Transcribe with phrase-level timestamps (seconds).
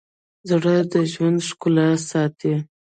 [0.49, 2.53] زړه د ژوند ښکلا ساتي.